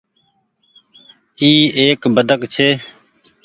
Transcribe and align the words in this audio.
اي 1.41 1.49
ايڪ 1.79 2.01
بدڪ 2.15 2.41
ڇي۔ 2.53 2.67